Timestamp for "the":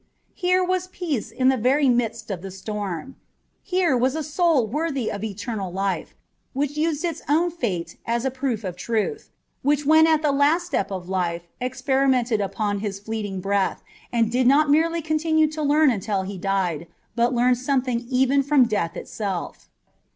1.49-1.57, 2.41-2.49, 10.23-10.31